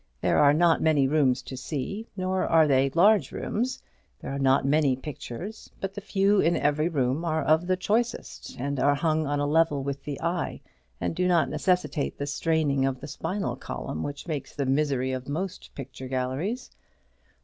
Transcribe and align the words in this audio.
There 0.19 0.39
are 0.39 0.51
not 0.51 0.81
many 0.81 1.07
rooms 1.07 1.43
to 1.43 1.55
see, 1.55 2.07
nor 2.17 2.43
are 2.47 2.67
they 2.67 2.89
large 2.89 3.31
rooms. 3.31 3.83
There 4.19 4.31
are 4.33 4.39
not 4.39 4.65
many 4.65 4.95
pictures; 4.95 5.69
but 5.79 5.93
the 5.93 6.01
few 6.01 6.39
in 6.39 6.57
every 6.57 6.89
room 6.89 7.23
are 7.23 7.43
of 7.43 7.67
the 7.67 7.77
choicest, 7.77 8.55
and 8.59 8.79
are 8.79 8.95
hung 8.95 9.27
on 9.27 9.39
a 9.39 9.45
level 9.45 9.83
with 9.83 10.03
the 10.03 10.19
eye, 10.19 10.59
and 10.99 11.13
do 11.15 11.27
not 11.27 11.49
necessitate 11.51 12.17
that 12.17 12.25
straining 12.25 12.83
of 12.83 12.99
the 12.99 13.05
spinal 13.07 13.55
column 13.55 14.01
which 14.01 14.27
makes 14.27 14.55
the 14.55 14.65
misery 14.65 15.11
of 15.11 15.29
most 15.29 15.69
picture 15.75 16.07
galleries. 16.07 16.71